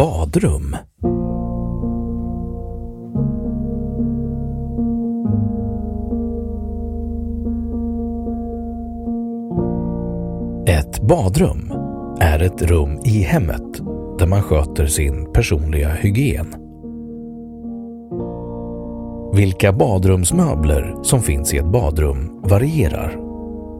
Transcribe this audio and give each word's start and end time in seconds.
Badrum 0.00 0.76
Ett 10.66 11.00
badrum 11.00 11.72
är 12.20 12.42
ett 12.42 12.62
rum 12.62 13.00
i 13.04 13.22
hemmet 13.22 13.80
där 14.18 14.26
man 14.26 14.42
sköter 14.42 14.86
sin 14.86 15.32
personliga 15.32 15.88
hygien. 15.88 16.54
Vilka 19.34 19.72
badrumsmöbler 19.72 20.96
som 21.02 21.22
finns 21.22 21.54
i 21.54 21.58
ett 21.58 21.72
badrum 21.72 22.40
varierar, 22.44 23.16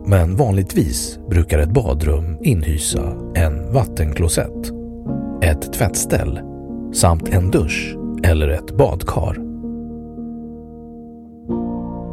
men 0.06 0.36
vanligtvis 0.36 1.18
brukar 1.30 1.58
ett 1.58 1.72
badrum 1.72 2.38
inhysa 2.40 3.12
en 3.34 3.72
vattenklosett, 3.72 4.79
ett 5.50 5.72
tvättställ 5.72 6.40
samt 6.92 7.28
en 7.28 7.50
dusch 7.50 7.96
eller 8.22 8.48
ett 8.48 8.76
badkar. 8.76 9.36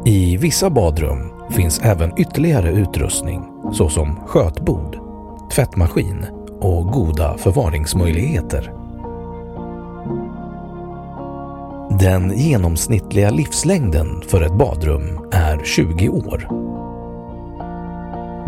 I 0.06 0.38
vissa 0.38 0.70
badrum 0.70 1.32
finns 1.50 1.80
även 1.80 2.20
ytterligare 2.20 2.72
utrustning 2.72 3.42
såsom 3.72 4.16
skötbord, 4.26 4.98
tvättmaskin 5.52 6.26
och 6.60 6.86
goda 6.86 7.38
förvaringsmöjligheter. 7.38 8.74
Den 12.00 12.38
genomsnittliga 12.38 13.30
livslängden 13.30 14.22
för 14.28 14.42
ett 14.42 14.58
badrum 14.58 15.20
är 15.32 15.62
20 15.64 16.10
år. 16.10 16.48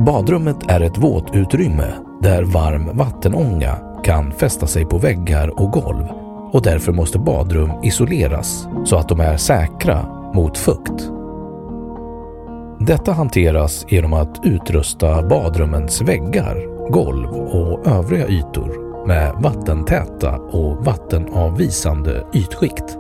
Badrummet 0.06 0.58
är 0.68 0.82
ett 0.82 0.98
våtutrymme 0.98 1.94
där 2.22 2.44
varm 2.44 2.98
vattenånga 2.98 3.89
kan 4.04 4.32
fästa 4.32 4.68
sig 4.68 4.86
på 4.86 4.98
väggar 4.98 5.60
och 5.60 5.72
golv 5.72 6.06
och 6.52 6.62
därför 6.62 6.92
måste 6.92 7.20
badrum 7.20 7.72
isoleras 7.84 8.68
så 8.86 8.96
att 8.96 9.10
de 9.10 9.20
är 9.20 9.38
säkra 9.38 10.06
mot 10.34 10.58
fukt. 10.58 11.12
Detta 12.80 13.12
hanteras 13.12 13.86
genom 13.90 14.14
att 14.14 14.40
utrusta 14.44 15.24
badrummens 15.24 16.02
väggar, 16.02 16.90
golv 16.92 17.30
och 17.30 17.88
övriga 17.88 18.28
ytor 18.28 18.90
med 19.08 19.34
vattentäta 19.34 20.38
och 20.38 20.86
vattenavvisande 20.86 22.28
ytskikt. 22.34 22.98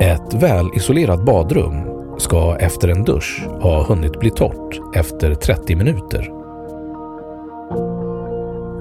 Ett 0.00 0.34
välisolerat 0.34 1.24
badrum 1.24 1.74
ska 2.18 2.56
efter 2.56 2.88
en 2.88 3.04
dusch 3.04 3.46
ha 3.60 3.84
hunnit 3.84 4.20
bli 4.20 4.30
torrt 4.30 4.96
efter 4.96 5.34
30 5.34 5.76
minuter. 5.76 6.41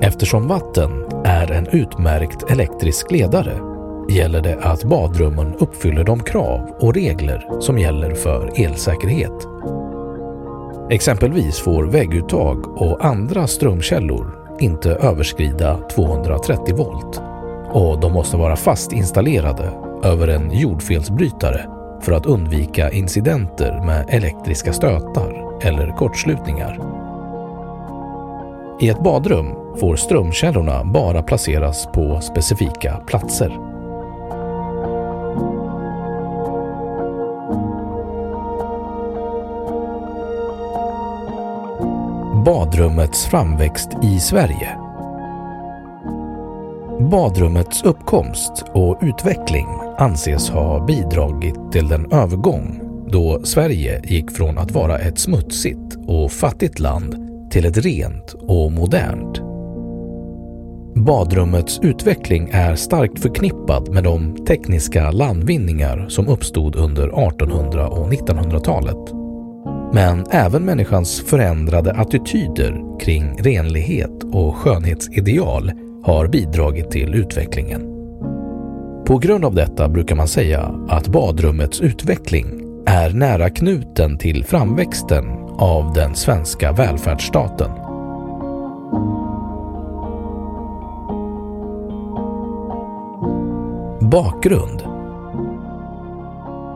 Eftersom 0.04 0.48
vatten 0.48 1.06
är 1.26 1.52
en 1.52 1.68
utmärkt 1.68 2.52
elektrisk 2.52 3.12
ledare 3.12 3.60
gäller 4.10 4.42
det 4.42 4.58
att 4.62 4.84
badrummen 4.84 5.56
uppfyller 5.56 6.04
de 6.04 6.24
krav 6.24 6.70
och 6.80 6.94
regler 6.94 7.62
som 7.62 7.80
gäller 7.80 8.14
för 8.14 8.52
elsäkerhet. 8.56 9.48
Exempelvis 10.90 11.60
får 11.60 11.84
vägguttag 11.84 12.82
och 12.82 13.06
andra 13.06 13.48
strömkällor 13.48 14.56
inte 14.60 14.90
överskrida 14.92 15.78
230 15.96 16.76
volt 16.76 17.22
och 17.72 18.00
de 18.00 18.14
måste 18.14 18.38
vara 18.38 18.56
fast 18.56 18.92
installerade 18.92 19.72
över 20.04 20.28
en 20.28 20.52
jordfelsbrytare 20.52 21.70
för 22.02 22.12
att 22.12 22.26
undvika 22.26 22.92
incidenter 22.92 23.82
med 23.86 24.06
elektriska 24.10 24.74
stötar 24.74 25.58
eller 25.62 25.98
kortslutningar. 25.98 26.80
I 28.82 28.90
ett 28.90 29.04
badrum 29.04 29.61
får 29.80 29.96
strömkällorna 29.96 30.84
bara 30.84 31.24
placeras 31.24 31.88
på 31.94 32.22
specifika 32.22 32.96
platser. 33.08 33.72
Badrummets 42.46 43.26
framväxt 43.26 43.90
i 44.04 44.20
Sverige 44.20 44.78
Badrummets 47.12 47.84
uppkomst 47.84 48.66
och 48.74 48.98
utveckling 49.02 49.68
anses 49.98 50.50
ha 50.50 50.86
bidragit 50.86 51.72
till 51.72 51.88
den 51.88 52.12
övergång 52.12 52.82
då 53.08 53.42
Sverige 53.44 54.02
gick 54.04 54.32
från 54.32 54.58
att 54.58 54.72
vara 54.72 55.00
ett 55.00 55.20
smutsigt 55.20 55.98
och 56.08 56.32
fattigt 56.32 56.80
land 56.80 57.16
till 57.52 57.66
ett 57.66 57.78
rent 57.78 58.34
och 58.34 58.72
modernt. 58.72 59.51
Badrummets 61.02 61.80
utveckling 61.84 62.50
är 62.52 62.76
starkt 62.76 63.20
förknippad 63.20 63.90
med 63.90 64.04
de 64.04 64.46
tekniska 64.46 65.12
landvinningar 65.12 66.06
som 66.10 66.28
uppstod 66.28 66.76
under 66.76 67.28
1800 67.28 67.88
och 67.88 68.12
1900-talet. 68.12 69.14
Men 69.94 70.26
även 70.32 70.66
människans 70.66 71.22
förändrade 71.22 71.92
attityder 71.94 73.00
kring 73.00 73.38
renlighet 73.40 74.24
och 74.32 74.56
skönhetsideal 74.56 75.72
har 76.04 76.28
bidragit 76.28 76.92
till 76.92 77.16
utvecklingen. 77.16 77.82
På 79.06 79.18
grund 79.18 79.46
av 79.46 79.56
detta 79.56 79.90
brukar 79.90 80.16
man 80.16 80.28
säga 80.28 80.86
att 80.90 81.08
badrummets 81.08 81.82
utveckling 81.82 82.62
är 82.86 83.10
nära 83.10 83.50
knuten 83.50 84.18
till 84.18 84.44
framväxten 84.44 85.26
av 85.58 85.94
den 85.94 86.16
svenska 86.16 86.72
välfärdsstaten. 86.72 87.91
Bakgrund 94.12 94.82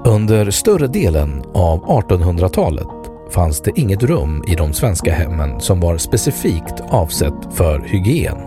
Under 0.06 0.52
större 0.52 0.88
delen 0.88 1.44
av 1.54 1.86
1800-talet 1.86 2.88
fanns 3.32 3.62
det 3.62 3.80
inget 3.80 4.04
rum 4.04 4.44
i 4.48 4.56
de 4.56 4.74
svenska 4.74 5.14
hemmen 5.14 5.60
som 5.60 5.80
var 5.80 5.98
specifikt 5.98 6.82
avsett 6.90 7.54
för 7.54 7.80
hygien. 7.80 8.38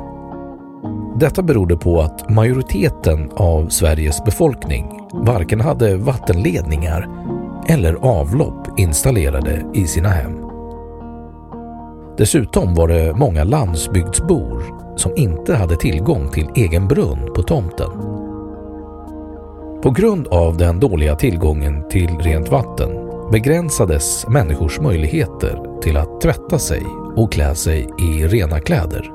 Detta 1.20 1.42
berodde 1.42 1.76
på 1.76 2.00
att 2.00 2.30
majoriteten 2.30 3.30
av 3.36 3.68
Sveriges 3.68 4.24
befolkning 4.24 5.00
varken 5.12 5.60
hade 5.60 5.96
vattenledningar 5.96 7.08
eller 7.68 7.94
avlopp 7.94 8.78
installerade 8.78 9.64
i 9.74 9.86
sina 9.86 10.08
hem. 10.08 10.32
Dessutom 12.18 12.74
var 12.74 12.88
det 12.88 13.14
många 13.16 13.44
landsbygdsbor 13.44 14.62
som 14.96 15.12
inte 15.16 15.54
hade 15.54 15.76
tillgång 15.76 16.28
till 16.28 16.50
egen 16.54 16.88
brunn 16.88 17.32
på 17.34 17.42
tomten. 17.42 17.90
På 19.82 19.90
grund 19.90 20.26
av 20.26 20.56
den 20.56 20.80
dåliga 20.80 21.16
tillgången 21.16 21.88
till 21.88 22.18
rent 22.18 22.48
vatten 22.48 23.10
begränsades 23.32 24.28
människors 24.28 24.80
möjligheter 24.80 25.80
till 25.82 25.96
att 25.96 26.20
tvätta 26.20 26.58
sig 26.58 26.82
och 27.16 27.32
klä 27.32 27.54
sig 27.54 27.88
i 28.00 28.26
rena 28.26 28.60
kläder. 28.60 29.10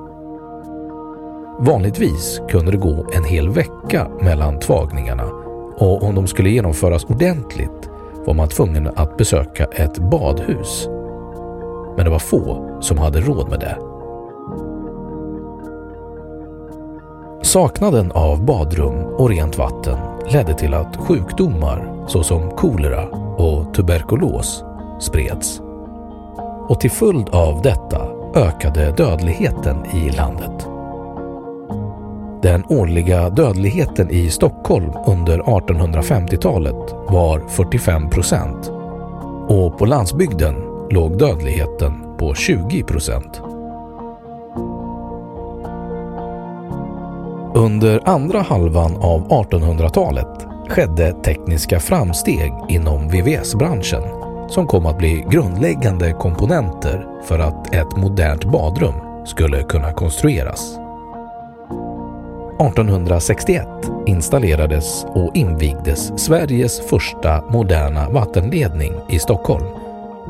Vanligtvis 1.60 2.42
kunde 2.50 2.72
det 2.72 2.78
gå 2.78 3.08
en 3.14 3.24
hel 3.24 3.50
vecka 3.50 4.08
mellan 4.22 4.60
tvagningarna 4.60 5.26
och 5.78 6.04
om 6.04 6.16
de 6.16 6.28
skulle 6.28 6.50
genomföras 6.50 7.06
ordentligt 7.06 7.90
var 8.26 8.34
man 8.34 8.50
tvungen 8.50 8.90
att 8.96 9.18
besöka 9.18 9.66
ett 9.66 9.98
badhus. 9.98 10.88
Men 11.96 12.06
det 12.06 12.12
var 12.12 12.20
få 12.20 12.78
som 12.82 12.98
hade 12.98 13.22
råd 13.22 13.50
med 13.50 13.60
det. 13.60 13.78
Saknaden 17.42 18.12
av 18.12 18.46
badrum 18.46 18.96
och 18.96 19.30
rent 19.30 19.58
vatten 19.58 20.13
ledde 20.32 20.54
till 20.54 20.74
att 20.74 20.98
sjukdomar 20.98 22.06
såsom 22.08 22.52
kolera 22.52 23.08
och 23.38 23.74
tuberkulos 23.74 24.64
spreds. 25.00 25.62
Och 26.70 26.80
till 26.80 26.92
följd 26.92 27.30
av 27.30 27.62
detta 27.62 28.08
ökade 28.36 28.92
dödligheten 28.92 29.86
i 29.86 30.10
landet. 30.10 30.68
Den 32.42 32.64
årliga 32.70 33.30
dödligheten 33.30 34.10
i 34.10 34.30
Stockholm 34.30 34.92
under 35.08 35.40
1850-talet 35.40 36.96
var 37.10 37.40
45 37.50 38.10
procent 38.10 38.72
och 39.48 39.78
på 39.78 39.86
landsbygden 39.86 40.56
låg 40.90 41.18
dödligheten 41.18 42.18
på 42.18 42.34
20 42.34 42.84
procent. 42.84 43.42
Under 47.56 48.02
andra 48.06 48.42
halvan 48.42 48.96
av 48.98 49.28
1800-talet 49.28 50.48
skedde 50.70 51.12
tekniska 51.12 51.80
framsteg 51.80 52.54
inom 52.70 53.10
VVS-branschen 53.10 54.04
som 54.50 54.68
kom 54.68 54.86
att 54.86 54.98
bli 54.98 55.26
grundläggande 55.30 56.12
komponenter 56.12 57.08
för 57.24 57.40
att 57.40 57.74
ett 57.74 57.98
modernt 57.98 58.46
badrum 58.46 58.94
skulle 59.26 59.64
kunna 59.64 59.94
konstrueras. 59.94 60.78
1861 62.60 63.68
installerades 64.06 65.06
och 65.06 65.36
invigdes 65.36 66.20
Sveriges 66.20 66.82
första 66.82 67.44
moderna 67.52 68.10
vattenledning 68.10 68.94
i 69.10 69.20
Stockholm, 69.20 69.66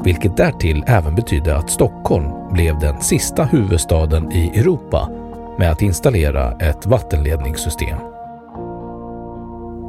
vilket 0.03 0.37
därtill 0.37 0.83
även 0.87 1.15
betydde 1.15 1.57
att 1.57 1.69
Stockholm 1.69 2.53
blev 2.53 2.79
den 2.79 3.01
sista 3.01 3.43
huvudstaden 3.43 4.31
i 4.31 4.59
Europa 4.59 5.09
med 5.57 5.71
att 5.71 5.81
installera 5.81 6.51
ett 6.51 6.85
vattenledningssystem. 6.85 7.97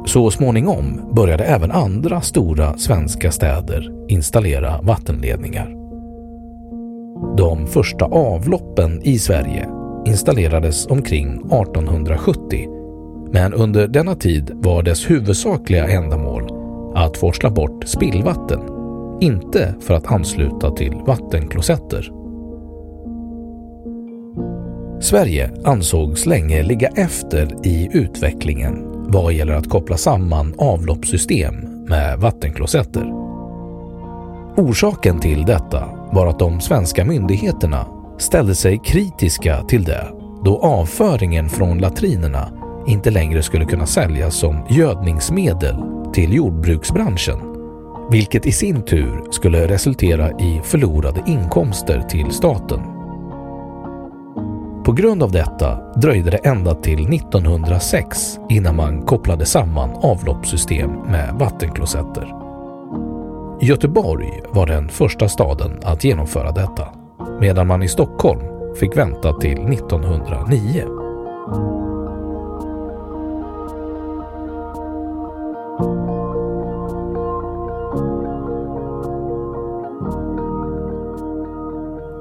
Så 0.05 0.31
småningom 0.31 1.09
började 1.11 1.43
även 1.43 1.71
andra 1.71 2.21
stora 2.21 2.77
svenska 2.77 3.31
städer 3.31 3.91
installera 4.07 4.81
vattenledningar. 4.81 5.75
De 7.37 7.67
första 7.67 8.05
avloppen 8.05 9.01
i 9.03 9.19
Sverige 9.19 9.69
installerades 10.05 10.87
omkring 10.87 11.27
1870 11.29 12.75
men 13.31 13.53
under 13.53 13.87
denna 13.87 14.15
tid 14.15 14.51
var 14.53 14.83
dess 14.83 15.09
huvudsakliga 15.09 15.87
ändamål 15.87 16.49
att 16.95 17.17
forsla 17.17 17.49
bort 17.49 17.83
spillvatten, 17.87 18.59
inte 19.21 19.75
för 19.79 19.93
att 19.93 20.11
ansluta 20.11 20.71
till 20.71 20.93
vattenklosetter. 21.05 22.24
Sverige 25.05 25.51
ansågs 25.63 26.25
länge 26.25 26.63
ligga 26.63 26.87
efter 26.87 27.67
i 27.67 27.89
utvecklingen 27.93 28.83
vad 29.11 29.33
gäller 29.33 29.53
att 29.53 29.69
koppla 29.69 29.97
samman 29.97 30.53
avloppssystem 30.57 31.55
med 31.89 32.19
vattenklosetter. 32.19 33.11
Orsaken 34.57 35.19
till 35.19 35.45
detta 35.45 35.83
var 36.11 36.27
att 36.27 36.39
de 36.39 36.61
svenska 36.61 37.05
myndigheterna 37.05 37.87
ställde 38.17 38.55
sig 38.55 38.81
kritiska 38.85 39.63
till 39.63 39.83
det 39.83 40.07
då 40.45 40.59
avföringen 40.59 41.49
från 41.49 41.77
latrinerna 41.77 42.49
inte 42.87 43.11
längre 43.11 43.43
skulle 43.43 43.65
kunna 43.65 43.85
säljas 43.85 44.35
som 44.35 44.65
gödningsmedel 44.69 45.75
till 46.13 46.33
jordbruksbranschen, 46.33 47.39
vilket 48.11 48.45
i 48.45 48.51
sin 48.51 48.85
tur 48.85 49.31
skulle 49.31 49.67
resultera 49.67 50.31
i 50.31 50.61
förlorade 50.63 51.23
inkomster 51.27 52.01
till 52.01 52.31
staten. 52.31 52.94
På 54.85 54.91
grund 54.91 55.23
av 55.23 55.31
detta 55.31 55.93
dröjde 55.95 56.31
det 56.31 56.37
ända 56.37 56.75
till 56.75 57.13
1906 57.13 58.39
innan 58.49 58.75
man 58.75 59.01
kopplade 59.01 59.45
samman 59.45 59.89
avloppssystem 59.89 60.91
med 60.91 61.35
vattenklosetter. 61.39 62.33
Göteborg 63.61 64.41
var 64.49 64.67
den 64.67 64.89
första 64.89 65.29
staden 65.29 65.79
att 65.83 66.03
genomföra 66.03 66.51
detta 66.51 66.87
medan 67.39 67.67
man 67.67 67.83
i 67.83 67.87
Stockholm 67.87 68.75
fick 68.75 68.97
vänta 68.97 69.33
till 69.33 69.73
1909. 69.73 70.83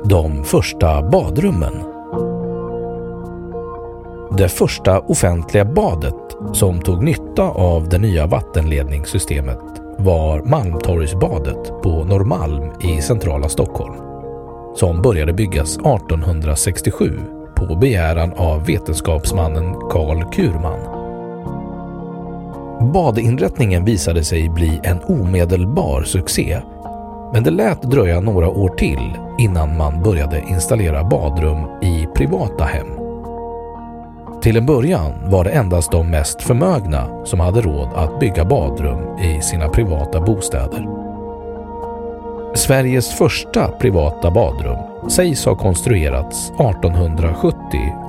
De 0.04 0.44
första 0.44 1.02
badrummen 1.02 1.93
det 4.38 4.48
första 4.48 5.00
offentliga 5.00 5.64
badet 5.64 6.14
som 6.52 6.80
tog 6.80 7.04
nytta 7.04 7.42
av 7.42 7.88
det 7.88 7.98
nya 7.98 8.26
vattenledningssystemet 8.26 9.60
var 9.98 10.42
Malmtorgsbadet 10.42 11.82
på 11.82 12.04
Norrmalm 12.04 12.72
i 12.80 13.00
centrala 13.00 13.48
Stockholm 13.48 13.94
som 14.76 15.02
började 15.02 15.32
byggas 15.32 15.76
1867 15.76 17.20
på 17.54 17.76
begäran 17.76 18.32
av 18.36 18.66
vetenskapsmannen 18.66 19.74
Karl 19.90 20.32
Kurman. 20.32 20.80
Badinrättningen 22.92 23.84
visade 23.84 24.24
sig 24.24 24.48
bli 24.48 24.80
en 24.82 25.00
omedelbar 25.02 26.02
succé 26.02 26.60
men 27.32 27.42
det 27.42 27.50
lät 27.50 27.82
dröja 27.82 28.20
några 28.20 28.48
år 28.48 28.68
till 28.68 29.12
innan 29.38 29.76
man 29.76 30.02
började 30.02 30.44
installera 30.48 31.04
badrum 31.04 31.58
i 31.82 32.06
privata 32.14 32.64
hem. 32.64 33.03
Till 34.44 34.56
en 34.56 34.66
början 34.66 35.12
var 35.30 35.44
det 35.44 35.50
endast 35.50 35.92
de 35.92 36.10
mest 36.10 36.42
förmögna 36.42 37.24
som 37.24 37.40
hade 37.40 37.60
råd 37.60 37.88
att 37.94 38.20
bygga 38.20 38.44
badrum 38.44 39.18
i 39.18 39.42
sina 39.42 39.68
privata 39.68 40.20
bostäder. 40.20 40.86
Sveriges 42.54 43.18
första 43.18 43.68
privata 43.68 44.30
badrum 44.30 45.10
sägs 45.10 45.44
ha 45.44 45.56
konstruerats 45.56 46.50
1870 46.50 47.56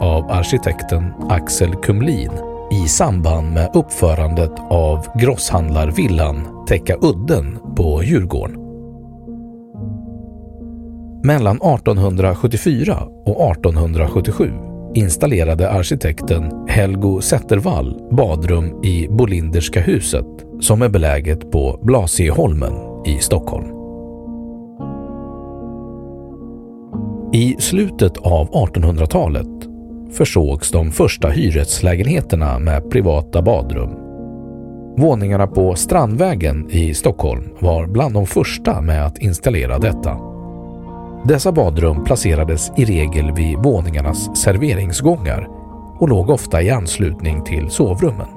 av 0.01 0.31
arkitekten 0.31 1.13
Axel 1.29 1.75
Kumlin 1.75 2.31
i 2.71 2.87
samband 2.87 3.53
med 3.53 3.71
uppförandet 3.75 4.53
av 4.69 5.07
grosshandlarvillan 5.19 6.65
Täcka 6.67 6.95
udden 7.01 7.59
på 7.75 8.03
Djurgården. 8.03 8.61
Mellan 11.23 11.55
1874 11.55 13.03
och 13.25 13.51
1877 13.51 14.74
installerade 14.95 15.69
arkitekten 15.69 16.67
Helgo 16.67 17.21
Zettervall 17.21 18.01
badrum 18.11 18.83
i 18.83 19.07
Bolinderska 19.07 19.81
huset 19.81 20.25
som 20.59 20.81
är 20.81 20.89
beläget 20.89 21.51
på 21.51 21.79
Blasieholmen 21.83 22.73
i 23.05 23.19
Stockholm. 23.19 23.65
I 27.33 27.55
slutet 27.59 28.17
av 28.17 28.49
1800-talet 28.49 29.47
försågs 30.11 30.71
de 30.71 30.91
första 30.91 31.29
hyreslägenheterna 31.29 32.59
med 32.59 32.91
privata 32.91 33.41
badrum. 33.41 33.89
Våningarna 34.97 35.47
på 35.47 35.75
Strandvägen 35.75 36.67
i 36.69 36.93
Stockholm 36.93 37.43
var 37.59 37.87
bland 37.87 38.13
de 38.13 38.25
första 38.25 38.81
med 38.81 39.05
att 39.05 39.17
installera 39.17 39.79
detta. 39.79 40.34
Dessa 41.27 41.51
badrum 41.51 42.03
placerades 42.03 42.71
i 42.75 42.85
regel 42.85 43.31
vid 43.31 43.57
våningarnas 43.57 44.37
serveringsgångar 44.37 45.47
och 45.99 46.09
låg 46.09 46.29
ofta 46.29 46.61
i 46.61 46.69
anslutning 46.69 47.43
till 47.43 47.69
sovrummen. 47.69 48.27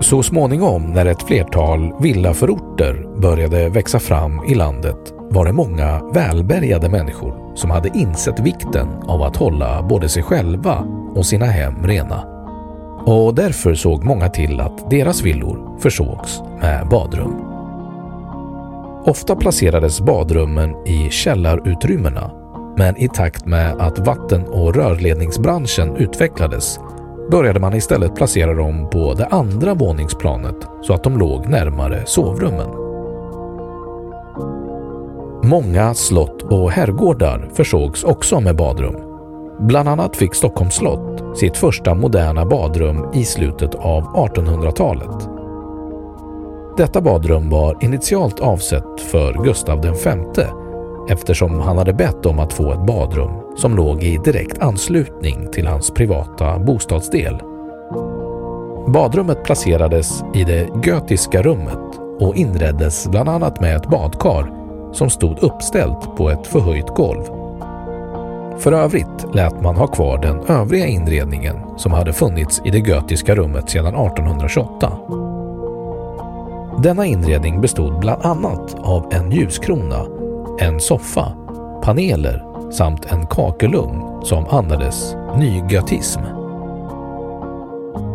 Så 0.00 0.22
småningom 0.22 0.92
när 0.92 1.06
ett 1.06 1.22
flertal 1.22 1.92
villaförorter 2.00 3.20
började 3.20 3.68
växa 3.68 3.98
fram 3.98 4.44
i 4.48 4.54
landet 4.54 5.14
var 5.30 5.44
det 5.46 5.52
många 5.52 6.00
välbärgade 6.14 6.88
människor 6.88 7.56
som 7.56 7.70
hade 7.70 7.98
insett 7.98 8.40
vikten 8.40 8.88
av 8.88 9.22
att 9.22 9.36
hålla 9.36 9.82
både 9.82 10.08
sig 10.08 10.22
själva 10.22 10.86
och 11.14 11.26
sina 11.26 11.46
hem 11.46 11.86
rena. 11.86 12.24
Och 13.06 13.34
därför 13.34 13.74
såg 13.74 14.04
många 14.04 14.28
till 14.28 14.60
att 14.60 14.90
deras 14.90 15.22
villor 15.22 15.78
försågs 15.80 16.42
med 16.60 16.88
badrum. 16.88 17.43
Ofta 19.06 19.36
placerades 19.36 20.00
badrummen 20.00 20.86
i 20.86 21.10
källarutrymmena 21.10 22.30
Men 22.76 22.96
i 22.96 23.08
takt 23.08 23.46
med 23.46 23.80
att 23.80 23.98
vatten 23.98 24.44
och 24.44 24.74
rörledningsbranschen 24.74 25.96
utvecklades 25.96 26.80
började 27.30 27.60
man 27.60 27.74
istället 27.74 28.14
placera 28.14 28.54
dem 28.54 28.90
på 28.90 29.14
det 29.14 29.26
andra 29.26 29.74
våningsplanet 29.74 30.56
så 30.82 30.94
att 30.94 31.04
de 31.04 31.18
låg 31.18 31.48
närmare 31.48 32.02
sovrummen. 32.06 32.68
Många 35.48 35.94
slott 35.94 36.42
och 36.42 36.70
herrgårdar 36.70 37.50
försågs 37.54 38.04
också 38.04 38.40
med 38.40 38.56
badrum. 38.56 38.96
Bland 39.60 39.88
annat 39.88 40.16
fick 40.16 40.34
Stockholms 40.34 40.74
slott 40.74 41.38
sitt 41.38 41.56
första 41.56 41.94
moderna 41.94 42.44
badrum 42.44 43.06
i 43.14 43.24
slutet 43.24 43.74
av 43.74 44.02
1800-talet. 44.02 45.33
Detta 46.76 47.00
badrum 47.00 47.50
var 47.50 47.76
initialt 47.80 48.40
avsett 48.40 49.00
för 49.00 49.44
Gustav 49.44 49.80
V 49.80 49.90
eftersom 51.08 51.60
han 51.60 51.78
hade 51.78 51.92
bett 51.92 52.26
om 52.26 52.38
att 52.38 52.52
få 52.52 52.72
ett 52.72 52.86
badrum 52.86 53.30
som 53.56 53.76
låg 53.76 54.02
i 54.02 54.18
direkt 54.24 54.58
anslutning 54.58 55.50
till 55.52 55.66
hans 55.66 55.90
privata 55.90 56.58
bostadsdel. 56.58 57.42
Badrummet 58.88 59.44
placerades 59.44 60.22
i 60.34 60.44
det 60.44 60.68
götiska 60.84 61.42
rummet 61.42 62.00
och 62.20 62.36
inreddes 62.36 63.08
bland 63.08 63.28
annat 63.28 63.60
med 63.60 63.76
ett 63.76 63.90
badkar 63.90 64.52
som 64.92 65.10
stod 65.10 65.42
uppställt 65.42 66.16
på 66.16 66.30
ett 66.30 66.46
förhöjt 66.46 66.88
golv. 66.88 67.22
För 68.58 68.72
övrigt 68.72 69.34
lät 69.34 69.62
man 69.62 69.76
ha 69.76 69.86
kvar 69.86 70.18
den 70.18 70.40
övriga 70.58 70.86
inredningen 70.86 71.56
som 71.76 71.92
hade 71.92 72.12
funnits 72.12 72.62
i 72.64 72.70
det 72.70 72.78
götiska 72.78 73.34
rummet 73.34 73.70
sedan 73.70 73.94
1828. 73.94 75.33
Denna 76.84 77.06
inredning 77.06 77.60
bestod 77.60 77.98
bland 77.98 78.22
annat 78.22 78.76
av 78.78 79.12
en 79.12 79.30
ljuskrona, 79.30 80.06
en 80.60 80.80
soffa, 80.80 81.32
paneler 81.82 82.42
samt 82.72 83.12
en 83.12 83.26
kakelugn 83.26 84.24
som 84.24 84.46
andades 84.46 85.16
nygotism. 85.36 86.20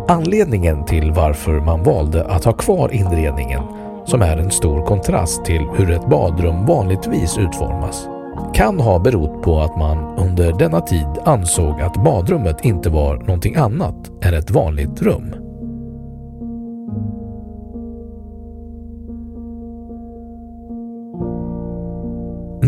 Anledningen 0.08 0.86
till 0.86 1.12
varför 1.12 1.60
man 1.60 1.84
valde 1.84 2.26
att 2.26 2.46
ha 2.46 2.54
kvar 2.54 2.94
inredningen, 2.94 3.64
som 4.06 4.22
är 4.22 4.38
en 4.38 4.52
stor 4.52 4.86
kontrast 4.86 5.46
till 5.46 5.62
hur 5.76 5.92
ett 5.92 6.10
badrum 6.10 6.66
vanligtvis 6.66 7.38
utformas, 7.38 8.08
kan 8.54 8.80
ha 8.80 9.00
berott 9.00 9.44
på 9.44 9.60
att 9.60 9.78
man 9.78 10.18
under 10.18 10.54
denna 10.54 10.82
tid 10.82 11.08
ansåg 11.26 11.82
att 11.82 12.04
badrummet 12.04 12.66
inte 12.66 12.90
var 12.90 13.18
någonting 13.18 13.56
annat 13.56 14.12
än 14.22 14.34
ett 14.34 14.52
vanligt 14.52 15.02
rum. 15.02 15.49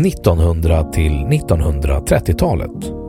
1900 0.06 0.84
till 0.84 1.12
1930-talet. 1.12 3.02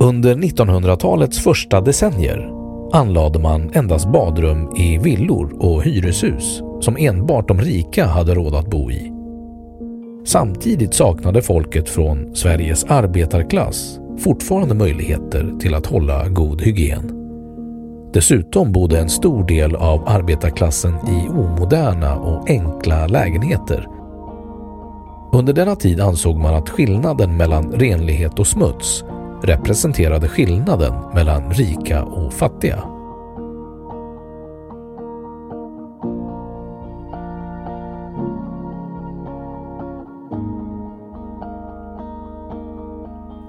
Under 0.00 0.34
1900-talets 0.34 1.38
första 1.38 1.80
decennier 1.80 2.52
anlade 2.92 3.38
man 3.38 3.70
endast 3.74 4.12
badrum 4.12 4.76
i 4.76 4.98
villor 4.98 5.56
och 5.58 5.82
hyreshus 5.82 6.62
som 6.80 6.96
enbart 6.96 7.48
de 7.48 7.60
rika 7.60 8.06
hade 8.06 8.34
råd 8.34 8.54
att 8.54 8.70
bo 8.70 8.90
i. 8.90 9.12
Samtidigt 10.24 10.94
saknade 10.94 11.42
folket 11.42 11.88
från 11.88 12.34
Sveriges 12.34 12.84
arbetarklass 12.84 14.00
fortfarande 14.18 14.74
möjligheter 14.74 15.58
till 15.60 15.74
att 15.74 15.86
hålla 15.86 16.28
god 16.28 16.62
hygien. 16.62 17.12
Dessutom 18.12 18.72
bodde 18.72 19.00
en 19.00 19.08
stor 19.08 19.44
del 19.44 19.76
av 19.76 20.08
arbetarklassen 20.08 20.94
i 20.94 21.28
omoderna 21.28 22.16
och 22.16 22.50
enkla 22.50 23.06
lägenheter 23.06 23.95
under 25.32 25.52
denna 25.52 25.76
tid 25.76 26.00
ansåg 26.00 26.36
man 26.36 26.54
att 26.54 26.68
skillnaden 26.68 27.36
mellan 27.36 27.72
renlighet 27.72 28.38
och 28.38 28.46
smuts 28.46 29.04
representerade 29.42 30.28
skillnaden 30.28 30.94
mellan 31.14 31.50
rika 31.50 32.04
och 32.04 32.32
fattiga. 32.32 32.82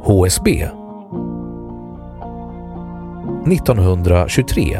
HSB 0.03 0.69
1923 3.51 4.79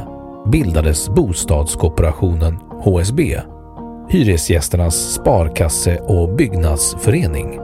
bildades 0.51 1.09
bostadskooperationen 1.09 2.59
HSB 2.83 3.37
Hyresgästernas 4.09 5.13
sparkasse 5.13 5.97
och 5.97 6.29
byggnadsförening. 6.29 7.59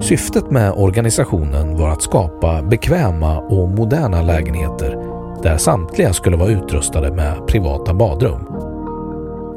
Syftet 0.00 0.50
med 0.50 0.72
organisationen 0.76 1.76
var 1.76 1.90
att 1.90 2.02
skapa 2.02 2.62
bekväma 2.62 3.38
och 3.38 3.68
moderna 3.68 4.22
lägenheter 4.22 4.98
där 5.42 5.56
samtliga 5.56 6.12
skulle 6.12 6.36
vara 6.36 6.48
utrustade 6.48 7.12
med 7.12 7.46
privata 7.48 7.94
badrum. 7.94 8.46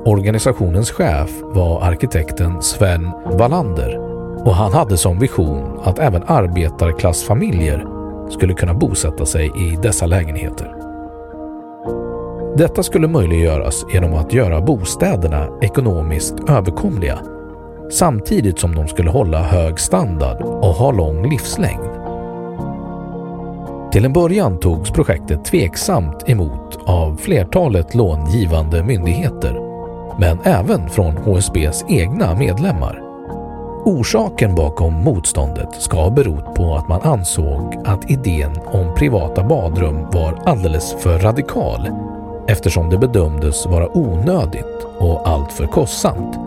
Organisationens 0.06 0.92
chef 0.92 1.30
var 1.42 1.82
arkitekten 1.82 2.62
Sven 2.62 3.12
Wallander 3.26 3.98
och 4.46 4.56
han 4.56 4.74
hade 4.74 4.98
som 4.98 5.20
vision 5.20 5.80
att 5.84 6.00
även 6.00 6.24
arbetarklassfamiljer 6.24 7.86
skulle 8.30 8.54
kunna 8.54 8.74
bosätta 8.74 9.26
sig 9.26 9.46
i 9.46 9.78
dessa 9.82 10.06
lägenheter. 10.06 10.83
Detta 12.58 12.84
skulle 12.84 13.08
möjliggöras 13.08 13.86
genom 13.94 14.14
att 14.14 14.34
göra 14.34 14.62
bostäderna 14.62 15.48
ekonomiskt 15.62 16.50
överkomliga 16.50 17.20
samtidigt 17.92 18.60
som 18.60 18.76
de 18.76 18.88
skulle 18.88 19.10
hålla 19.10 19.44
hög 19.44 19.80
standard 19.80 20.42
och 20.42 20.74
ha 20.76 20.92
lång 20.92 21.30
livslängd. 21.30 21.90
Till 23.92 24.06
en 24.06 24.14
början 24.14 24.60
togs 24.60 24.92
projektet 24.92 25.46
tveksamt 25.46 26.30
emot 26.30 26.80
av 26.86 27.16
flertalet 27.16 27.96
långivande 27.96 28.84
myndigheter, 28.84 29.60
men 30.20 30.40
även 30.44 30.90
från 30.90 31.18
HSBs 31.18 31.86
egna 31.90 32.36
medlemmar. 32.36 33.00
Orsaken 33.86 34.56
bakom 34.56 34.94
motståndet 34.94 35.82
ska 35.82 35.98
ha 36.02 36.10
berott 36.10 36.56
på 36.56 36.76
att 36.76 36.88
man 36.88 37.02
ansåg 37.02 37.76
att 37.86 38.12
idén 38.12 38.60
om 38.66 38.96
privata 38.96 39.44
badrum 39.44 40.08
var 40.12 40.42
alldeles 40.46 40.96
för 41.00 41.20
radikal 41.20 42.13
eftersom 42.48 42.90
det 42.90 42.98
bedömdes 42.98 43.66
vara 43.66 43.98
onödigt 43.98 44.88
och 44.98 45.30
alltför 45.30 45.68
kostsamt. 45.68 46.40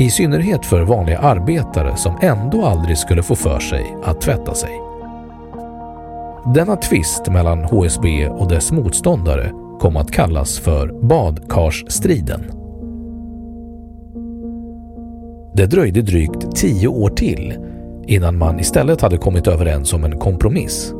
I 0.00 0.10
synnerhet 0.10 0.66
för 0.66 0.82
vanliga 0.82 1.18
arbetare 1.18 1.96
som 1.96 2.18
ändå 2.22 2.64
aldrig 2.64 2.98
skulle 2.98 3.22
få 3.22 3.34
för 3.34 3.60
sig 3.60 3.96
att 4.04 4.20
tvätta 4.20 4.54
sig. 4.54 4.80
Denna 6.54 6.76
tvist 6.76 7.28
mellan 7.28 7.64
HSB 7.64 8.28
och 8.28 8.48
dess 8.48 8.72
motståndare 8.72 9.52
kom 9.80 9.96
att 9.96 10.10
kallas 10.10 10.58
för 10.58 11.06
badkarsstriden. 11.06 12.40
Det 15.54 15.66
dröjde 15.66 16.02
drygt 16.02 16.56
tio 16.56 16.88
år 16.88 17.10
till 17.10 17.58
innan 18.06 18.38
man 18.38 18.60
istället 18.60 19.00
hade 19.00 19.16
kommit 19.16 19.46
överens 19.46 19.92
om 19.92 20.04
en 20.04 20.18
kompromiss 20.18 20.94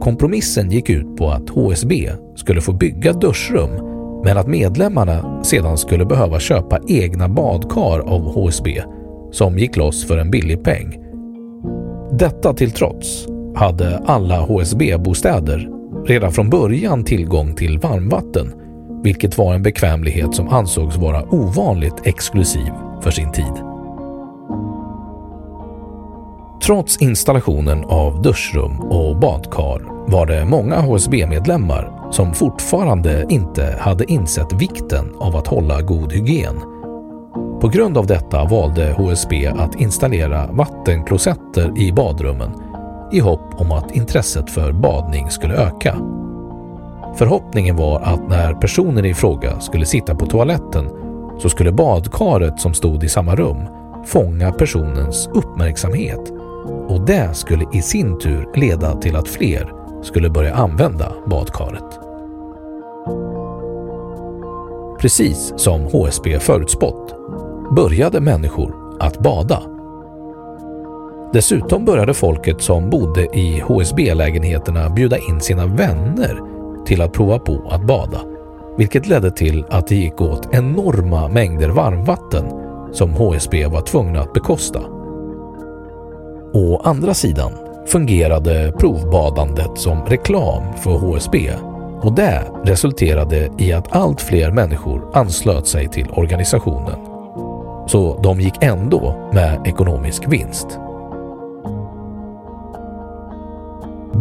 Kompromissen 0.00 0.70
gick 0.70 0.90
ut 0.90 1.16
på 1.16 1.28
att 1.30 1.50
HSB 1.50 2.10
skulle 2.36 2.60
få 2.60 2.72
bygga 2.72 3.12
duschrum 3.12 3.70
men 4.24 4.38
att 4.38 4.46
medlemmarna 4.46 5.44
sedan 5.44 5.78
skulle 5.78 6.04
behöva 6.04 6.40
köpa 6.40 6.80
egna 6.88 7.28
badkar 7.28 7.98
av 7.98 8.20
HSB 8.20 8.82
som 9.30 9.58
gick 9.58 9.76
loss 9.76 10.06
för 10.06 10.18
en 10.18 10.30
billig 10.30 10.64
peng. 10.64 10.98
Detta 12.12 12.54
till 12.54 12.70
trots 12.70 13.26
hade 13.54 13.98
alla 13.98 14.40
HSB-bostäder 14.40 15.70
redan 16.06 16.32
från 16.32 16.50
början 16.50 17.04
tillgång 17.04 17.54
till 17.54 17.78
varmvatten 17.78 18.52
vilket 19.04 19.38
var 19.38 19.54
en 19.54 19.62
bekvämlighet 19.62 20.34
som 20.34 20.48
ansågs 20.48 20.96
vara 20.96 21.34
ovanligt 21.34 21.94
exklusiv 22.04 22.72
för 23.02 23.10
sin 23.10 23.32
tid. 23.32 23.73
Trots 26.66 26.96
installationen 26.96 27.84
av 27.84 28.22
duschrum 28.22 28.80
och 28.80 29.16
badkar 29.16 30.10
var 30.10 30.26
det 30.26 30.44
många 30.44 30.80
HSB-medlemmar 30.80 32.12
som 32.12 32.34
fortfarande 32.34 33.26
inte 33.28 33.76
hade 33.80 34.12
insett 34.12 34.52
vikten 34.52 35.14
av 35.18 35.36
att 35.36 35.46
hålla 35.46 35.82
god 35.82 36.12
hygien. 36.12 36.60
På 37.60 37.68
grund 37.68 37.98
av 37.98 38.06
detta 38.06 38.44
valde 38.44 38.92
HSB 38.92 39.46
att 39.46 39.80
installera 39.80 40.46
vattenklosetter 40.52 41.78
i 41.78 41.92
badrummen 41.92 42.50
i 43.12 43.20
hopp 43.20 43.60
om 43.60 43.72
att 43.72 43.96
intresset 43.96 44.50
för 44.50 44.72
badning 44.72 45.30
skulle 45.30 45.54
öka. 45.54 45.96
Förhoppningen 47.16 47.76
var 47.76 48.00
att 48.00 48.28
när 48.28 48.54
personen 48.54 49.04
i 49.04 49.14
fråga 49.14 49.60
skulle 49.60 49.86
sitta 49.86 50.14
på 50.14 50.26
toaletten 50.26 50.90
så 51.38 51.48
skulle 51.48 51.72
badkaret 51.72 52.60
som 52.60 52.74
stod 52.74 53.04
i 53.04 53.08
samma 53.08 53.34
rum 53.36 53.58
fånga 54.06 54.52
personens 54.52 55.28
uppmärksamhet 55.34 56.33
och 56.88 57.06
det 57.06 57.34
skulle 57.34 57.66
i 57.72 57.82
sin 57.82 58.18
tur 58.18 58.48
leda 58.54 58.96
till 58.96 59.16
att 59.16 59.28
fler 59.28 59.72
skulle 60.02 60.30
börja 60.30 60.54
använda 60.54 61.12
badkaret. 61.26 62.00
Precis 65.00 65.52
som 65.56 65.80
HSB 65.80 66.38
förutspått 66.38 67.14
började 67.76 68.20
människor 68.20 68.96
att 69.00 69.18
bada. 69.18 69.62
Dessutom 71.32 71.84
började 71.84 72.14
folket 72.14 72.62
som 72.62 72.90
bodde 72.90 73.22
i 73.22 73.60
HSB-lägenheterna 73.60 74.90
bjuda 74.90 75.18
in 75.18 75.40
sina 75.40 75.66
vänner 75.66 76.40
till 76.86 77.02
att 77.02 77.12
prova 77.12 77.38
på 77.38 77.68
att 77.70 77.86
bada, 77.86 78.20
vilket 78.78 79.06
ledde 79.06 79.30
till 79.30 79.64
att 79.70 79.86
det 79.86 79.96
gick 79.96 80.20
åt 80.20 80.48
enorma 80.54 81.28
mängder 81.28 81.68
varmvatten 81.68 82.44
som 82.92 83.10
HSB 83.10 83.66
var 83.66 83.80
tvungna 83.80 84.20
att 84.20 84.32
bekosta. 84.32 84.93
Å 86.56 86.80
andra 86.84 87.14
sidan 87.14 87.52
fungerade 87.86 88.72
provbadandet 88.78 89.78
som 89.78 90.04
reklam 90.04 90.62
för 90.76 90.90
HSB 90.90 91.52
och 92.02 92.14
det 92.14 92.42
resulterade 92.64 93.50
i 93.58 93.72
att 93.72 93.96
allt 93.96 94.20
fler 94.20 94.50
människor 94.50 95.16
anslöt 95.16 95.66
sig 95.66 95.88
till 95.88 96.10
organisationen. 96.10 96.98
Så 97.86 98.20
de 98.22 98.40
gick 98.40 98.62
ändå 98.62 99.30
med 99.32 99.66
ekonomisk 99.66 100.22
vinst. 100.28 100.66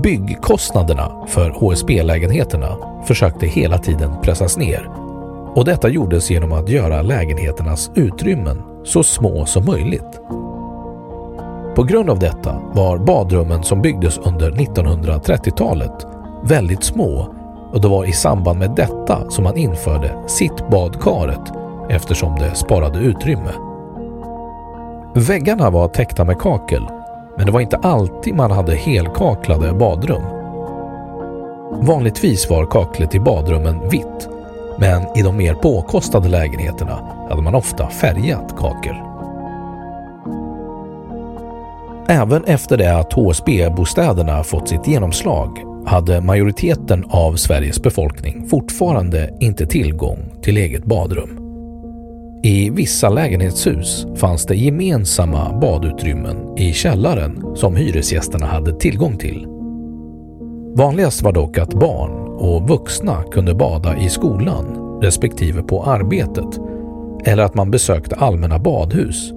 Byggkostnaderna 0.03 1.25
för 1.27 1.49
HSB-lägenheterna 1.49 2.77
försökte 3.07 3.47
hela 3.47 3.77
tiden 3.77 4.11
pressas 4.21 4.57
ner 4.57 4.89
och 5.55 5.65
detta 5.65 5.89
gjordes 5.89 6.31
genom 6.31 6.51
att 6.51 6.69
göra 6.69 7.01
lägenheternas 7.01 7.91
utrymmen 7.95 8.61
så 8.83 9.03
små 9.03 9.45
som 9.45 9.65
möjligt. 9.65 10.19
På 11.75 11.83
grund 11.83 12.09
av 12.09 12.19
detta 12.19 12.55
var 12.73 12.97
badrummen 12.97 13.63
som 13.63 13.81
byggdes 13.81 14.17
under 14.17 14.51
1930-talet 14.51 16.07
väldigt 16.43 16.83
små 16.83 17.35
och 17.71 17.81
det 17.81 17.87
var 17.87 18.05
i 18.05 18.11
samband 18.11 18.59
med 18.59 18.71
detta 18.71 19.29
som 19.29 19.43
man 19.43 19.57
införde 19.57 20.15
sittbadkaret 20.27 21.51
eftersom 21.89 22.35
det 22.35 22.55
sparade 22.55 22.99
utrymme. 22.99 23.51
Väggarna 25.15 25.69
var 25.69 25.87
täckta 25.87 26.23
med 26.23 26.39
kakel 26.39 26.87
men 27.37 27.45
det 27.45 27.51
var 27.51 27.61
inte 27.61 27.77
alltid 27.77 28.35
man 28.35 28.51
hade 28.51 28.75
helkaklade 28.75 29.73
badrum. 29.73 30.23
Vanligtvis 31.71 32.49
var 32.49 32.65
kaklet 32.65 33.15
i 33.15 33.19
badrummen 33.19 33.89
vitt 33.89 34.29
men 34.79 35.17
i 35.17 35.21
de 35.21 35.37
mer 35.37 35.53
påkostade 35.53 36.29
lägenheterna 36.29 36.99
hade 37.29 37.41
man 37.41 37.55
ofta 37.55 37.89
färgat 37.89 38.55
kakel. 38.57 38.95
Även 42.07 42.43
efter 42.43 42.77
det 42.77 42.97
att 42.97 43.13
HSB-bostäderna 43.13 44.43
fått 44.43 44.67
sitt 44.69 44.87
genomslag 44.87 45.57
hade 45.85 46.21
majoriteten 46.21 47.05
av 47.09 47.35
Sveriges 47.35 47.81
befolkning 47.81 48.47
fortfarande 48.49 49.29
inte 49.39 49.65
tillgång 49.65 50.33
till 50.41 50.57
eget 50.57 50.85
badrum. 50.85 51.39
I 52.43 52.69
vissa 52.69 53.09
lägenhetshus 53.09 54.07
fanns 54.15 54.45
det 54.45 54.55
gemensamma 54.55 55.59
badutrymmen 55.59 56.57
i 56.57 56.73
källaren 56.73 57.55
som 57.55 57.75
hyresgästerna 57.75 58.45
hade 58.45 58.79
tillgång 58.79 59.17
till. 59.17 59.47
Vanligast 60.75 61.21
var 61.21 61.31
dock 61.31 61.57
att 61.57 61.73
barn 61.73 62.11
och 62.37 62.67
vuxna 62.69 63.23
kunde 63.31 63.55
bada 63.55 63.97
i 63.97 64.09
skolan 64.09 64.65
respektive 65.01 65.61
på 65.61 65.83
arbetet 65.83 66.59
eller 67.25 67.43
att 67.43 67.55
man 67.55 67.71
besökte 67.71 68.15
allmänna 68.15 68.59
badhus. 68.59 69.33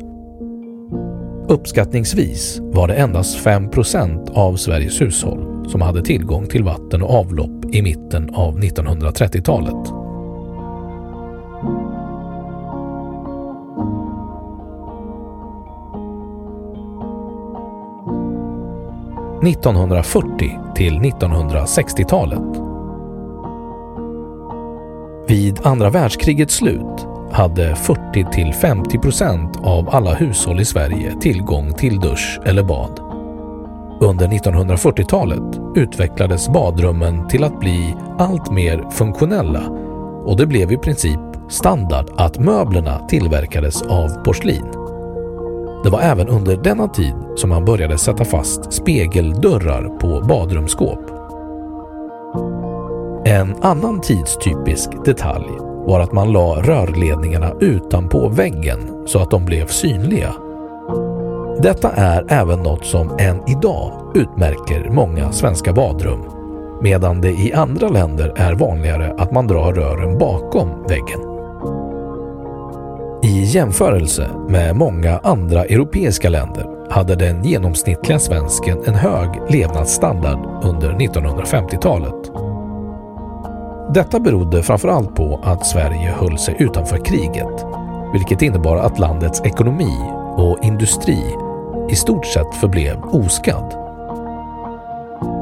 Uppskattningsvis 1.48 2.60
var 2.62 2.88
det 2.88 2.94
endast 2.94 3.38
5% 3.38 4.30
av 4.34 4.56
Sveriges 4.56 5.00
hushåll 5.00 5.70
som 5.70 5.80
hade 5.80 6.02
tillgång 6.02 6.46
till 6.46 6.64
vatten 6.64 7.02
och 7.02 7.14
avlopp 7.14 7.64
i 7.72 7.82
mitten 7.82 8.34
av 8.34 8.58
1930-talet. 8.58 10.06
1940 19.46 20.58
till 20.74 20.94
1960-talet. 20.94 22.62
Vid 25.28 25.66
andra 25.66 25.90
världskrigets 25.90 26.54
slut 26.54 27.05
hade 27.36 27.74
40 27.74 28.32
till 28.32 28.52
50 28.52 28.98
procent 28.98 29.56
av 29.62 29.88
alla 29.88 30.14
hushåll 30.14 30.60
i 30.60 30.64
Sverige 30.64 31.14
tillgång 31.20 31.72
till 31.72 32.00
dusch 32.00 32.40
eller 32.44 32.62
bad. 32.62 33.00
Under 34.00 34.28
1940-talet 34.28 35.60
utvecklades 35.76 36.48
badrummen 36.48 37.28
till 37.28 37.44
att 37.44 37.60
bli 37.60 37.94
allt 38.18 38.50
mer 38.50 38.90
funktionella 38.90 39.68
och 40.24 40.36
det 40.36 40.46
blev 40.46 40.72
i 40.72 40.76
princip 40.76 41.20
standard 41.48 42.06
att 42.16 42.38
möblerna 42.38 43.06
tillverkades 43.08 43.82
av 43.82 44.08
porslin. 44.24 44.66
Det 45.84 45.90
var 45.90 46.00
även 46.00 46.28
under 46.28 46.56
denna 46.56 46.88
tid 46.88 47.14
som 47.36 47.50
man 47.50 47.64
började 47.64 47.98
sätta 47.98 48.24
fast 48.24 48.72
spegeldörrar 48.72 49.98
på 49.98 50.20
badrumsskåp. 50.20 51.00
En 53.24 53.56
annan 53.62 54.00
tidstypisk 54.00 55.04
detalj 55.04 55.65
var 55.86 56.00
att 56.00 56.12
man 56.12 56.32
la 56.32 56.62
rörledningarna 56.62 57.52
utanpå 57.60 58.28
väggen 58.28 59.06
så 59.06 59.18
att 59.18 59.30
de 59.30 59.44
blev 59.44 59.66
synliga. 59.66 60.34
Detta 61.62 61.90
är 61.90 62.24
även 62.28 62.62
något 62.62 62.84
som 62.84 63.10
än 63.18 63.48
idag 63.48 64.12
utmärker 64.14 64.90
många 64.90 65.32
svenska 65.32 65.72
badrum 65.72 66.20
medan 66.82 67.20
det 67.20 67.30
i 67.30 67.52
andra 67.52 67.88
länder 67.88 68.32
är 68.36 68.54
vanligare 68.54 69.14
att 69.18 69.32
man 69.32 69.46
drar 69.46 69.72
rören 69.72 70.18
bakom 70.18 70.68
väggen. 70.88 71.20
I 73.22 73.44
jämförelse 73.44 74.30
med 74.48 74.76
många 74.76 75.18
andra 75.18 75.64
europeiska 75.64 76.28
länder 76.28 76.90
hade 76.90 77.16
den 77.16 77.44
genomsnittliga 77.44 78.18
svensken 78.18 78.78
en 78.86 78.94
hög 78.94 79.28
levnadsstandard 79.48 80.64
under 80.64 80.90
1950-talet. 80.90 82.45
Detta 83.94 84.20
berodde 84.20 84.62
framförallt 84.62 85.14
på 85.14 85.40
att 85.42 85.66
Sverige 85.66 86.10
höll 86.10 86.38
sig 86.38 86.56
utanför 86.58 87.04
kriget, 87.04 87.66
vilket 88.12 88.42
innebar 88.42 88.76
att 88.76 88.98
landets 88.98 89.40
ekonomi 89.44 89.96
och 90.36 90.58
industri 90.62 91.36
i 91.90 91.94
stort 91.96 92.26
sett 92.26 92.54
förblev 92.54 93.02
oskadd. 93.02 93.70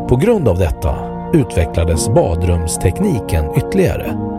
På 0.09 0.17
grund 0.17 0.49
av 0.49 0.59
detta 0.59 0.97
utvecklades 1.33 2.09
badrumstekniken 2.09 3.45
ytterligare 3.57 4.35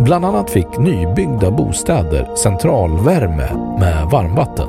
Bland 0.00 0.24
annat 0.24 0.50
fick 0.50 0.78
nybyggda 0.78 1.50
bostäder 1.50 2.36
centralvärme 2.36 3.48
med 3.78 4.06
varmvatten. 4.10 4.68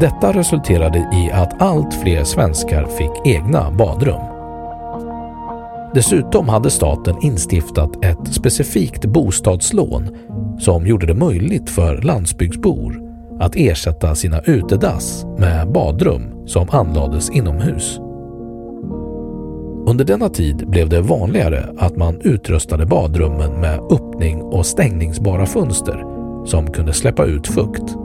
Detta 0.00 0.32
resulterade 0.32 0.98
i 0.98 1.30
att 1.32 1.62
allt 1.62 1.94
fler 1.94 2.24
svenskar 2.24 2.86
fick 2.86 3.26
egna 3.26 3.70
badrum. 3.70 4.35
Dessutom 5.96 6.48
hade 6.48 6.70
staten 6.70 7.16
instiftat 7.22 8.04
ett 8.04 8.34
specifikt 8.34 9.04
bostadslån 9.04 10.08
som 10.58 10.86
gjorde 10.86 11.06
det 11.06 11.14
möjligt 11.14 11.70
för 11.70 12.02
landsbygdsbor 12.02 13.00
att 13.40 13.56
ersätta 13.56 14.14
sina 14.14 14.40
utedass 14.40 15.26
med 15.38 15.72
badrum 15.72 16.46
som 16.46 16.68
anlades 16.70 17.30
inomhus. 17.30 17.98
Under 19.86 20.04
denna 20.04 20.28
tid 20.28 20.68
blev 20.68 20.88
det 20.88 21.00
vanligare 21.00 21.68
att 21.78 21.96
man 21.96 22.20
utrustade 22.20 22.86
badrummen 22.86 23.60
med 23.60 23.80
öppning 23.90 24.42
och 24.42 24.66
stängningsbara 24.66 25.46
fönster 25.46 26.04
som 26.46 26.70
kunde 26.70 26.92
släppa 26.92 27.24
ut 27.24 27.46
fukt. 27.46 27.96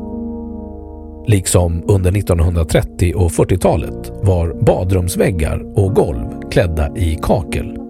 Liksom 1.27 1.83
under 1.87 2.17
1930 2.17 3.13
och 3.15 3.31
40-talet 3.31 4.11
var 4.23 4.63
badrumsväggar 4.65 5.79
och 5.79 5.95
golv 5.95 6.49
klädda 6.51 6.97
i 6.97 7.19
kakel. 7.21 7.80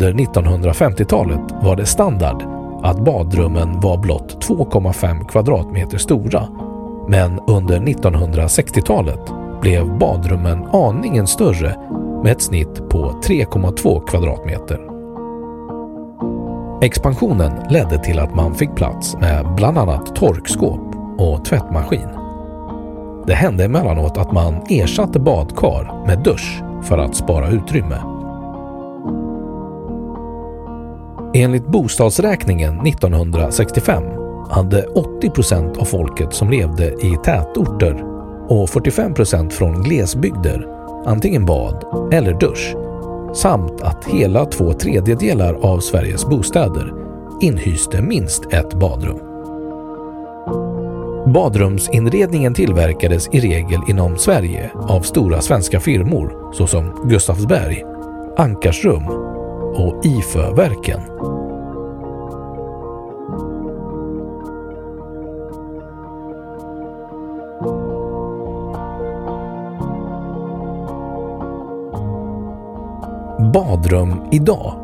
Under 0.00 0.12
1950-talet 0.14 1.40
var 1.62 1.76
det 1.76 1.86
standard 1.86 2.42
att 2.82 3.04
badrummen 3.04 3.80
var 3.80 3.98
blott 3.98 4.46
2,5 4.48 5.28
kvadratmeter 5.28 5.98
stora 5.98 6.48
men 7.08 7.40
under 7.46 7.80
1960-talet 7.80 9.20
blev 9.60 9.98
badrummen 9.98 10.64
aningen 10.72 11.26
större 11.26 11.76
med 12.22 12.32
ett 12.32 12.42
snitt 12.42 12.88
på 12.90 13.20
3,2 13.24 14.06
kvadratmeter. 14.06 14.80
Expansionen 16.82 17.52
ledde 17.70 17.98
till 17.98 18.18
att 18.18 18.34
man 18.34 18.54
fick 18.54 18.74
plats 18.74 19.16
med 19.16 19.54
bland 19.56 19.78
annat 19.78 20.16
torkskåp 20.16 20.94
och 21.18 21.44
tvättmaskin. 21.44 22.08
Det 23.26 23.34
hände 23.34 23.64
emellanåt 23.64 24.18
att 24.18 24.32
man 24.32 24.62
ersatte 24.68 25.20
badkar 25.20 26.06
med 26.06 26.18
dusch 26.18 26.62
för 26.82 26.98
att 26.98 27.16
spara 27.16 27.48
utrymme. 27.48 28.09
Enligt 31.34 31.66
bostadsräkningen 31.66 32.86
1965 32.86 34.04
hade 34.48 34.86
80 34.86 35.30
procent 35.30 35.76
av 35.76 35.84
folket 35.84 36.32
som 36.32 36.50
levde 36.50 36.84
i 36.84 37.16
tätorter 37.24 38.04
och 38.48 38.70
45 38.70 39.14
procent 39.14 39.52
från 39.52 39.82
glesbygder 39.82 40.66
antingen 41.06 41.46
bad 41.46 41.84
eller 42.12 42.34
dusch 42.34 42.76
samt 43.34 43.82
att 43.82 44.04
hela 44.04 44.44
två 44.44 44.72
tredjedelar 44.72 45.54
av 45.54 45.80
Sveriges 45.80 46.26
bostäder 46.26 46.92
inhyste 47.40 48.02
minst 48.02 48.52
ett 48.52 48.74
badrum. 48.74 49.20
Badrumsinredningen 51.32 52.54
tillverkades 52.54 53.28
i 53.32 53.40
regel 53.40 53.80
inom 53.88 54.18
Sverige 54.18 54.70
av 54.74 55.00
stora 55.00 55.40
svenska 55.40 55.80
firmor 55.80 56.52
såsom 56.52 57.08
Gustavsberg, 57.08 57.84
Ankarsrum 58.36 59.29
och 59.74 60.04
Iföverken. 60.04 61.00
Badrum 73.52 74.28
idag 74.30 74.74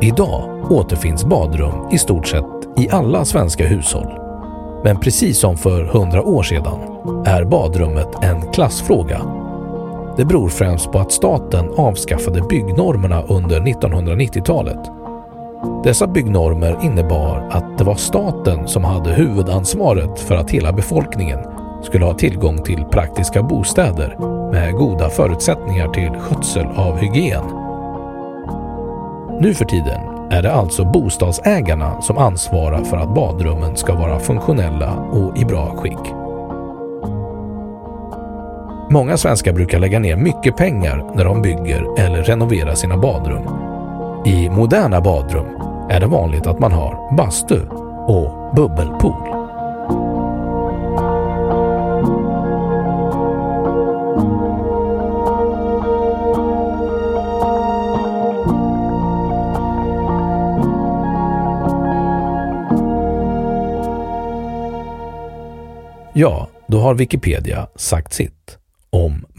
Idag 0.00 0.66
återfinns 0.70 1.24
badrum 1.24 1.88
i 1.92 1.98
stort 1.98 2.26
sett 2.26 2.44
i 2.76 2.90
alla 2.90 3.24
svenska 3.24 3.66
hushåll. 3.66 4.18
Men 4.84 5.00
precis 5.00 5.38
som 5.38 5.56
för 5.56 5.84
hundra 5.84 6.22
år 6.22 6.42
sedan 6.42 6.78
är 7.26 7.44
badrummet 7.44 8.08
en 8.22 8.52
klassfråga. 8.52 9.45
Det 10.16 10.24
beror 10.24 10.48
främst 10.48 10.92
på 10.92 10.98
att 10.98 11.12
staten 11.12 11.70
avskaffade 11.76 12.40
byggnormerna 12.40 13.22
under 13.22 13.60
1990-talet. 13.60 14.78
Dessa 15.84 16.06
byggnormer 16.06 16.78
innebar 16.82 17.48
att 17.50 17.78
det 17.78 17.84
var 17.84 17.94
staten 17.94 18.68
som 18.68 18.84
hade 18.84 19.10
huvudansvaret 19.10 20.20
för 20.20 20.34
att 20.34 20.50
hela 20.50 20.72
befolkningen 20.72 21.38
skulle 21.82 22.04
ha 22.04 22.14
tillgång 22.14 22.62
till 22.62 22.84
praktiska 22.84 23.42
bostäder 23.42 24.16
med 24.52 24.74
goda 24.74 25.10
förutsättningar 25.10 25.88
till 25.88 26.10
skötsel 26.10 26.66
av 26.76 26.96
hygien. 26.96 27.44
Nu 29.40 29.54
för 29.54 29.64
tiden 29.64 30.00
är 30.30 30.42
det 30.42 30.52
alltså 30.52 30.84
bostadsägarna 30.84 32.00
som 32.00 32.18
ansvarar 32.18 32.84
för 32.84 32.96
att 32.96 33.14
badrummen 33.14 33.76
ska 33.76 33.94
vara 33.94 34.18
funktionella 34.18 34.92
och 34.94 35.38
i 35.38 35.44
bra 35.44 35.76
skick. 35.76 36.25
Många 38.96 39.16
svenskar 39.16 39.52
brukar 39.52 39.78
lägga 39.78 39.98
ner 39.98 40.16
mycket 40.16 40.56
pengar 40.56 41.12
när 41.14 41.24
de 41.24 41.42
bygger 41.42 42.00
eller 42.00 42.22
renoverar 42.22 42.74
sina 42.74 42.96
badrum. 42.96 43.42
I 44.26 44.50
moderna 44.50 45.00
badrum 45.00 45.46
är 45.90 46.00
det 46.00 46.06
vanligt 46.06 46.46
att 46.46 46.58
man 46.58 46.72
har 46.72 47.16
bastu 47.16 47.60
och 48.06 48.54
bubbelpool. 48.54 49.28
Ja, 66.12 66.48
då 66.66 66.78
har 66.78 66.94
Wikipedia 66.94 67.66
sagt 67.74 68.12
sitt 68.12 68.58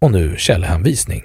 Och 0.00 0.12
nu 0.12 0.36
källhänvisning. 0.36 1.22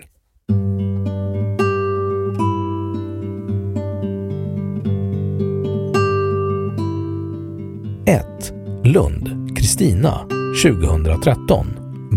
1. 8.06 8.54
Lund, 8.84 9.58
Kristina, 9.58 10.28
2013. 10.64 11.68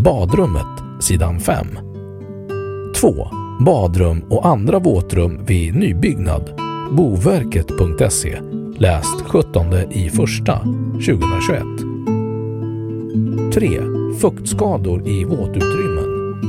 Badrummet, 0.04 0.66
sidan 1.00 1.40
5. 1.40 1.66
2. 3.00 3.28
Badrum 3.60 4.20
och 4.30 4.46
andra 4.46 4.78
våtrum 4.78 5.44
vid 5.44 5.74
nybyggnad. 5.74 6.60
Boverket.se. 6.90 8.40
Läst 8.76 9.20
17 9.26 9.74
i 9.74 10.10
första 10.10 10.58
2021. 10.92 11.62
3. 13.54 13.80
Fuktskador 14.20 15.08
i 15.08 15.24
våtutrymmen. 15.24 15.95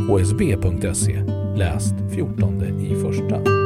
HSB.se. 0.09 1.23
Läst 1.55 1.93
14 2.15 2.63
i 2.63 2.95
första 2.95 3.56